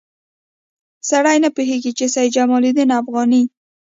سړی 1.09 1.37
نه 1.43 1.49
پوهېږي 1.55 1.91
چې 1.97 2.05
سید 2.13 2.31
جمال 2.35 2.63
الدین 2.67 2.91
افغاني. 2.99 3.43